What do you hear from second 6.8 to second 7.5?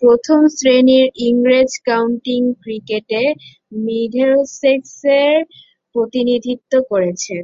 করেছেন।